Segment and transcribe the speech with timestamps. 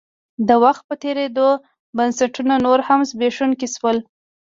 [0.47, 1.47] د وخت په تېرېدو
[1.97, 3.97] بنسټونه نور هم زبېښونکي شول.